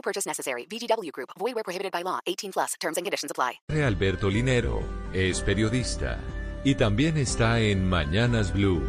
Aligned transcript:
No 0.00 0.02
purchase 0.02 0.26
necessary. 0.26 0.66
VGW 0.66 1.12
Group. 1.12 1.30
Void 1.38 1.54
where 1.54 1.62
prohibited 1.62 1.92
by 1.92 2.02
law. 2.02 2.20
18 2.26 2.52
plus. 2.52 2.74
Terms 2.80 2.96
and 2.96 3.04
conditions 3.04 3.30
apply. 3.30 3.60
Alberto 3.68 4.30
Linero 4.30 4.82
es 5.12 5.42
periodista 5.42 6.18
y 6.64 6.74
también 6.74 7.18
está 7.18 7.60
en 7.60 7.86
Mañanas 7.86 8.50
Blue. 8.54 8.80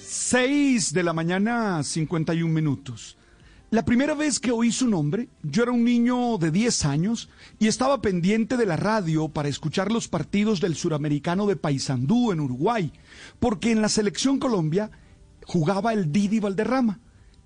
6 0.00 0.92
de 0.92 1.02
la 1.02 1.12
mañana, 1.12 1.82
51 1.82 2.52
minutos. 2.52 3.16
La 3.70 3.84
primera 3.84 4.14
vez 4.14 4.38
que 4.38 4.52
oí 4.52 4.70
su 4.70 4.86
nombre, 4.86 5.28
yo 5.42 5.64
era 5.64 5.72
un 5.72 5.82
niño 5.82 6.38
de 6.38 6.52
10 6.52 6.84
años 6.84 7.30
y 7.58 7.66
estaba 7.66 8.00
pendiente 8.00 8.56
de 8.56 8.66
la 8.66 8.76
radio 8.76 9.28
para 9.28 9.48
escuchar 9.48 9.90
los 9.90 10.06
partidos 10.06 10.60
del 10.60 10.76
suramericano 10.76 11.46
de 11.46 11.56
Paysandú 11.56 12.30
en 12.30 12.40
Uruguay, 12.40 12.92
porque 13.40 13.72
en 13.72 13.82
la 13.82 13.88
selección 13.88 14.38
Colombia 14.38 14.90
jugaba 15.46 15.92
el 15.92 16.12
Didi 16.12 16.38
Valderrama, 16.38 17.00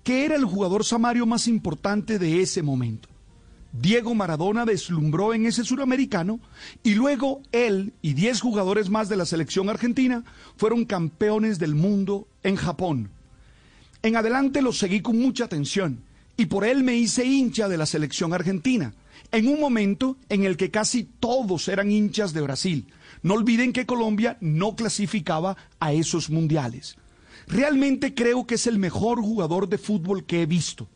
que 0.07 0.23
era 0.23 0.37
el 0.37 0.45
jugador 0.45 0.85
samario 0.85 1.25
más 1.25 1.49
importante 1.49 2.17
de 2.17 2.41
ese 2.41 2.63
momento. 2.63 3.09
Diego 3.73 4.15
Maradona 4.15 4.63
deslumbró 4.63 5.33
en 5.33 5.45
ese 5.45 5.65
suramericano 5.65 6.39
y 6.81 6.95
luego 6.95 7.41
él 7.51 7.91
y 8.01 8.13
10 8.13 8.39
jugadores 8.39 8.89
más 8.89 9.09
de 9.09 9.17
la 9.17 9.25
selección 9.25 9.69
argentina 9.69 10.23
fueron 10.55 10.85
campeones 10.85 11.59
del 11.59 11.75
mundo 11.75 12.25
en 12.43 12.55
Japón. 12.55 13.09
En 14.01 14.15
adelante 14.15 14.61
los 14.61 14.77
seguí 14.77 15.01
con 15.01 15.19
mucha 15.19 15.43
atención 15.43 15.99
y 16.37 16.45
por 16.45 16.63
él 16.63 16.85
me 16.85 16.95
hice 16.95 17.25
hincha 17.25 17.67
de 17.67 17.75
la 17.75 17.85
selección 17.85 18.33
argentina, 18.33 18.93
en 19.33 19.49
un 19.49 19.59
momento 19.59 20.15
en 20.29 20.45
el 20.45 20.55
que 20.55 20.71
casi 20.71 21.03
todos 21.03 21.67
eran 21.67 21.91
hinchas 21.91 22.31
de 22.31 22.39
Brasil. 22.39 22.87
No 23.23 23.33
olviden 23.33 23.73
que 23.73 23.85
Colombia 23.85 24.37
no 24.39 24.73
clasificaba 24.73 25.57
a 25.81 25.91
esos 25.91 26.29
mundiales. 26.29 26.95
Realmente 27.47 28.13
creo 28.13 28.45
que 28.45 28.55
es 28.55 28.67
el 28.67 28.77
mejor 28.77 29.21
jugador 29.21 29.69
de 29.69 29.77
fútbol 29.77 30.25
que 30.25 30.41
he 30.41 30.45
visto. 30.45 30.87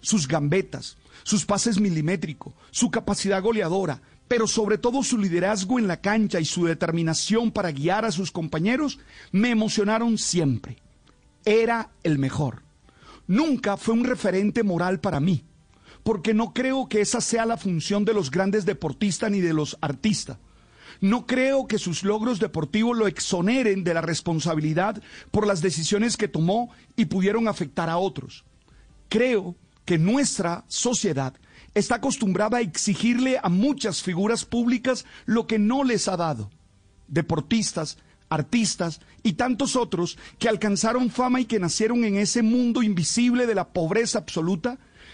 Sus 0.00 0.28
gambetas, 0.28 0.98
sus 1.22 1.46
pases 1.46 1.80
milimétricos, 1.80 2.52
su 2.70 2.90
capacidad 2.90 3.42
goleadora, 3.42 4.02
pero 4.28 4.46
sobre 4.46 4.76
todo 4.76 5.02
su 5.02 5.18
liderazgo 5.18 5.78
en 5.78 5.86
la 5.86 6.00
cancha 6.00 6.40
y 6.40 6.44
su 6.44 6.64
determinación 6.66 7.52
para 7.52 7.72
guiar 7.72 8.04
a 8.04 8.12
sus 8.12 8.30
compañeros 8.30 8.98
me 9.32 9.50
emocionaron 9.50 10.18
siempre. 10.18 10.78
Era 11.44 11.90
el 12.02 12.18
mejor 12.18 12.64
nunca 13.26 13.76
fue 13.76 13.94
un 13.94 14.04
referente 14.04 14.62
moral 14.62 15.00
para 15.00 15.20
mí, 15.20 15.44
porque 16.02 16.34
no 16.34 16.52
creo 16.52 16.88
que 16.88 17.00
esa 17.00 17.20
sea 17.20 17.46
la 17.46 17.56
función 17.56 18.04
de 18.04 18.14
los 18.14 18.30
grandes 18.30 18.64
deportistas 18.64 19.30
ni 19.30 19.40
de 19.40 19.54
los 19.54 19.78
artistas. 19.80 20.38
No 21.00 21.26
creo 21.26 21.66
que 21.66 21.78
sus 21.78 22.04
logros 22.04 22.40
deportivos 22.40 22.96
lo 22.96 23.06
exoneren 23.06 23.84
de 23.84 23.94
la 23.94 24.00
responsabilidad 24.00 25.02
por 25.30 25.46
las 25.46 25.60
decisiones 25.60 26.16
que 26.16 26.28
tomó 26.28 26.70
y 26.96 27.06
pudieron 27.06 27.48
afectar 27.48 27.90
a 27.90 27.98
otros. 27.98 28.44
Creo 29.08 29.56
que 29.84 29.98
nuestra 29.98 30.64
sociedad 30.68 31.34
está 31.74 31.96
acostumbrada 31.96 32.58
a 32.58 32.62
exigirle 32.62 33.38
a 33.42 33.48
muchas 33.48 34.02
figuras 34.02 34.44
públicas 34.44 35.04
lo 35.26 35.46
que 35.46 35.58
no 35.58 35.84
les 35.84 36.08
ha 36.08 36.16
dado. 36.16 36.50
Deportistas, 37.08 37.98
artistas 38.28 39.00
y 39.22 39.34
tantos 39.34 39.76
otros 39.76 40.18
que 40.38 40.48
alcanzaron 40.48 41.10
fama 41.10 41.40
y 41.40 41.44
que 41.44 41.60
nacieron 41.60 42.04
en 42.04 42.16
ese 42.16 42.42
mundo 42.42 42.82
invisible 42.82 43.46
de 43.46 43.54
la 43.54 43.68
pobreza 43.72 44.18
absoluta, 44.18 44.78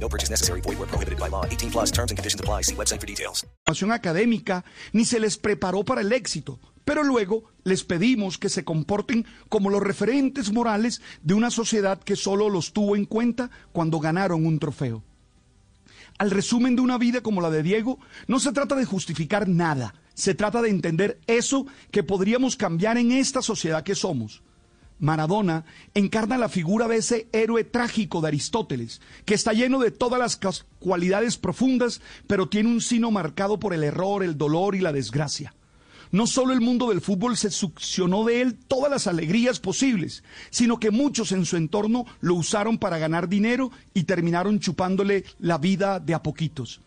No 0.00 0.08
purchase 0.08 0.30
necessary. 0.30 0.60
Void 0.60 0.78
where 0.78 0.86
prohibited 0.86 1.18
by 1.18 1.28
law. 1.28 1.44
18 1.46 1.70
plus 1.70 1.90
terms 1.90 2.10
and 2.10 2.18
conditions 2.18 2.40
apply. 2.40 2.62
See 2.62 2.74
website 2.74 3.00
for 3.00 3.06
details. 3.06 3.46
académica 3.92 4.64
ni 4.92 5.04
se 5.04 5.18
les 5.18 5.38
preparó 5.38 5.84
para 5.84 6.00
el 6.00 6.12
éxito. 6.12 6.58
Pero 6.84 7.02
luego 7.02 7.44
les 7.64 7.82
pedimos 7.82 8.36
que 8.36 8.50
se 8.50 8.64
comporten 8.64 9.26
como 9.48 9.70
los 9.70 9.82
referentes 9.82 10.52
morales 10.52 11.00
de 11.22 11.34
una 11.34 11.50
sociedad 11.50 11.98
que 12.02 12.14
solo 12.14 12.50
los 12.50 12.72
tuvo 12.72 12.94
en 12.94 13.06
cuenta 13.06 13.50
cuando 13.72 14.00
ganaron 14.00 14.44
un 14.44 14.58
trofeo. 14.58 15.02
Al 16.18 16.30
resumen 16.30 16.76
de 16.76 16.82
una 16.82 16.98
vida 16.98 17.22
como 17.22 17.40
la 17.40 17.50
de 17.50 17.62
Diego, 17.62 17.98
no 18.28 18.38
se 18.38 18.52
trata 18.52 18.76
de 18.76 18.84
justificar 18.84 19.48
nada, 19.48 19.94
se 20.14 20.34
trata 20.34 20.62
de 20.62 20.68
entender 20.70 21.18
eso 21.26 21.66
que 21.90 22.04
podríamos 22.04 22.56
cambiar 22.56 22.98
en 22.98 23.12
esta 23.12 23.42
sociedad 23.42 23.82
que 23.82 23.94
somos. 23.94 24.42
Maradona 24.98 25.64
encarna 25.94 26.38
la 26.38 26.48
figura 26.48 26.88
de 26.88 26.96
ese 26.96 27.28
héroe 27.32 27.64
trágico 27.64 28.20
de 28.20 28.28
Aristóteles, 28.28 29.00
que 29.24 29.34
está 29.34 29.52
lleno 29.52 29.78
de 29.78 29.90
todas 29.90 30.18
las 30.18 30.64
cualidades 30.78 31.36
profundas, 31.36 32.00
pero 32.26 32.48
tiene 32.48 32.70
un 32.70 32.80
sino 32.80 33.10
marcado 33.10 33.58
por 33.58 33.74
el 33.74 33.84
error, 33.84 34.22
el 34.22 34.38
dolor 34.38 34.74
y 34.74 34.80
la 34.80 34.92
desgracia. 34.92 35.54
No 36.10 36.28
solo 36.28 36.52
el 36.52 36.60
mundo 36.60 36.90
del 36.90 37.00
fútbol 37.00 37.36
se 37.36 37.50
succionó 37.50 38.24
de 38.24 38.40
él 38.40 38.54
todas 38.54 38.88
las 38.88 39.08
alegrías 39.08 39.58
posibles, 39.58 40.22
sino 40.50 40.78
que 40.78 40.92
muchos 40.92 41.32
en 41.32 41.44
su 41.44 41.56
entorno 41.56 42.06
lo 42.20 42.34
usaron 42.34 42.78
para 42.78 42.98
ganar 42.98 43.28
dinero 43.28 43.72
y 43.94 44.04
terminaron 44.04 44.60
chupándole 44.60 45.24
la 45.40 45.58
vida 45.58 45.98
de 45.98 46.14
a 46.14 46.22
poquitos. 46.22 46.80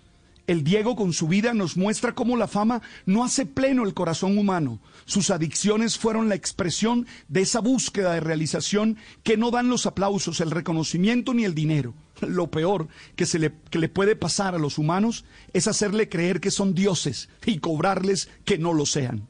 El 0.48 0.64
Diego 0.64 0.96
con 0.96 1.12
su 1.12 1.28
vida 1.28 1.54
nos 1.54 1.76
muestra 1.76 2.16
cómo 2.16 2.38
la 2.38 2.48
fama 2.48 2.82
no 3.06 3.26
hace 3.26 3.46
pleno 3.46 3.84
el 3.84 3.94
corazón 3.94 4.38
humano. 4.38 4.80
Sus 5.04 5.30
adicciones 5.30 5.98
fueron 5.98 6.30
la 6.30 6.36
expresión 6.36 7.06
de 7.28 7.42
esa 7.42 7.60
búsqueda 7.60 8.14
de 8.14 8.22
realización 8.22 8.96
que 9.24 9.36
no 9.36 9.52
dan 9.52 9.68
los 9.68 9.86
aplausos, 9.86 10.40
el 10.40 10.52
reconocimiento 10.52 11.34
ni 11.34 11.44
el 11.44 11.54
dinero. 11.54 11.94
Lo 12.22 12.50
peor 12.50 12.88
que, 13.18 13.26
se 13.26 13.40
le, 13.40 13.52
que 13.70 13.78
le 13.78 13.90
puede 13.90 14.16
pasar 14.16 14.56
a 14.56 14.60
los 14.60 14.78
humanos 14.78 15.26
es 15.52 15.68
hacerle 15.68 16.08
creer 16.08 16.40
que 16.40 16.50
son 16.50 16.74
dioses 16.74 17.28
y 17.46 17.60
cobrarles 17.60 18.30
que 18.46 18.58
no 18.58 18.72
lo 18.72 18.86
sean. 18.86 19.28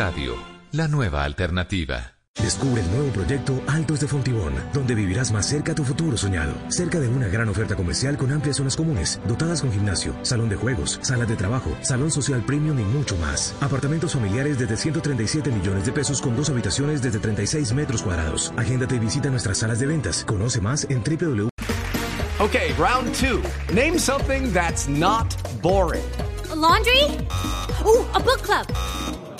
Radio, 0.00 0.34
la 0.72 0.88
nueva 0.88 1.24
alternativa. 1.24 2.14
Descubre 2.42 2.80
el 2.80 2.90
nuevo 2.90 3.10
proyecto 3.10 3.60
Altos 3.66 4.00
de 4.00 4.08
Fontibón, 4.08 4.54
donde 4.72 4.94
vivirás 4.94 5.30
más 5.30 5.44
cerca 5.44 5.72
a 5.72 5.74
tu 5.74 5.84
futuro 5.84 6.16
soñado. 6.16 6.54
Cerca 6.68 6.98
de 6.98 7.06
una 7.06 7.28
gran 7.28 7.50
oferta 7.50 7.76
comercial 7.76 8.16
con 8.16 8.32
amplias 8.32 8.56
zonas 8.56 8.76
comunes, 8.76 9.20
dotadas 9.28 9.60
con 9.60 9.70
gimnasio, 9.70 10.14
salón 10.22 10.48
de 10.48 10.56
juegos, 10.56 10.98
sala 11.02 11.26
de 11.26 11.36
trabajo, 11.36 11.76
salón 11.82 12.10
social 12.10 12.42
premium 12.46 12.78
y 12.78 12.82
mucho 12.82 13.14
más. 13.18 13.54
Apartamentos 13.60 14.14
familiares 14.14 14.58
desde 14.58 14.78
137 14.78 15.52
millones 15.52 15.84
de 15.84 15.92
pesos 15.92 16.22
con 16.22 16.34
dos 16.34 16.48
habitaciones 16.48 17.02
desde 17.02 17.18
36 17.18 17.74
metros 17.74 18.02
cuadrados. 18.02 18.54
Agéndate 18.56 18.94
y 18.94 19.00
visita 19.00 19.28
nuestras 19.28 19.58
salas 19.58 19.80
de 19.80 19.86
ventas. 19.86 20.24
Conoce 20.24 20.62
más 20.62 20.86
en 20.88 21.04
www. 21.04 21.50
Okay, 22.38 22.72
round 22.78 23.14
two. 23.16 23.42
Name 23.74 23.98
something 23.98 24.50
that's 24.50 24.88
not 24.88 25.26
boring. 25.60 26.00
laundry? 26.54 27.04
Uh, 27.84 28.04
a 28.14 28.18
book 28.18 28.40
club. 28.42 28.66